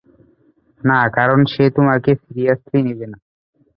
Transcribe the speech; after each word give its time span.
না, 0.81 0.99
কারণ 1.17 1.39
সে 1.53 1.63
তোমাকে 1.75 2.11
সিরিয়াসলি 2.21 2.79
নিবে 2.87 3.05
না। 3.11 3.17